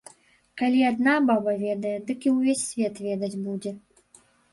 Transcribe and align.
Калі 0.59 0.79
адна 0.91 1.11
баба 1.29 1.53
ведае, 1.65 1.91
дык 2.07 2.19
і 2.29 2.33
ўвесь 2.37 2.63
свет 2.71 2.95
ведаць 3.09 3.29
будзе. 3.45 3.75